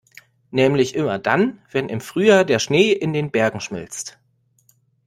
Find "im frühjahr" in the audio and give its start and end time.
1.87-2.43